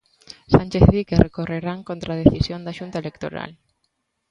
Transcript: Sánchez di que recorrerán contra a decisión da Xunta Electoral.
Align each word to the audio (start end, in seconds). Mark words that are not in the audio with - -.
Sánchez 0.53 0.83
di 0.93 1.01
que 1.09 1.21
recorrerán 1.27 1.79
contra 1.89 2.09
a 2.13 2.21
decisión 2.23 2.59
da 2.63 2.77
Xunta 2.79 2.97
Electoral. 3.03 3.51